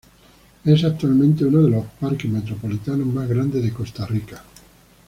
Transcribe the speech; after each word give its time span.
Es 0.65 0.83
actualmente 0.83 1.45
uno 1.45 1.61
de 1.61 1.69
los 1.69 1.85
parques 1.99 2.25
metropolitanos 2.27 3.05
más 3.05 3.29
grandes 3.29 3.61
de 3.61 3.71
Costa 3.71 4.07
Rica. 4.07 4.41